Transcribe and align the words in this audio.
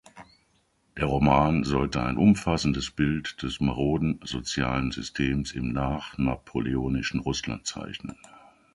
Der 0.97 1.05
Roman 1.05 1.63
sollte 1.63 2.01
ein 2.01 2.17
umfassendes 2.17 2.89
Bild 2.89 3.39
des 3.43 3.59
maroden 3.61 4.19
sozialen 4.23 4.89
Systems 4.89 5.51
im 5.51 5.71
nach-napoleonischen 5.73 7.19
Russland 7.19 7.67
zeichnen. 7.67 8.17